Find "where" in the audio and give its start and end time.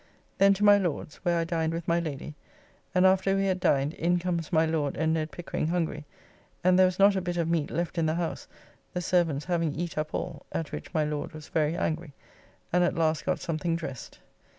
1.17-1.37